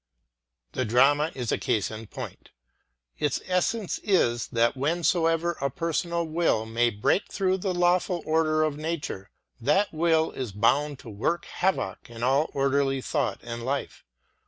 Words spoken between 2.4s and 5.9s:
U4 BEYOND HUMAN POWER Its essence is that whensoever a